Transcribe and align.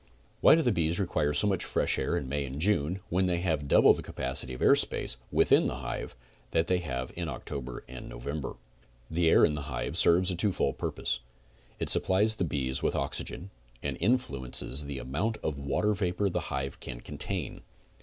Why 0.39 0.55
do 0.55 0.63
the 0.63 0.71
bees 0.71 0.99
require 0.99 1.31
so 1.31 1.45
much 1.45 1.63
fresh 1.63 1.99
air 1.99 2.17
in 2.17 2.27
May 2.27 2.43
and 2.47 2.59
June 2.59 3.01
when 3.09 3.25
they 3.25 3.37
have 3.41 3.67
double 3.67 3.93
the 3.93 4.01
capacity 4.01 4.55
of 4.55 4.61
air 4.63 4.75
space, 4.75 5.17
within 5.31 5.67
the 5.67 5.75
hive, 5.75 6.15
that 6.49 6.65
they 6.65 6.79
have 6.79 7.11
in 7.15 7.29
October 7.29 7.83
and 7.87 8.09
November 8.09 8.55
The 9.11 9.29
air 9.29 9.45
in 9.45 9.53
the 9.53 9.61
hive 9.69 9.95
serves 9.95 10.31
a 10.31 10.35
two 10.35 10.51
fold 10.51 10.79
purpose. 10.79 11.19
It 11.77 11.91
supplies 11.91 12.37
the 12.37 12.43
bees 12.43 12.81
with 12.81 12.95
oxygen 12.95 13.51
and 13.83 13.95
influences 13.99 14.85
the 14.85 14.97
amount 14.97 15.37
of 15.43 15.59
water 15.59 15.93
vapor 15.93 16.31
the 16.31 16.39
hive 16.49 16.79
can 16.79 17.01
contain. 17.01 17.61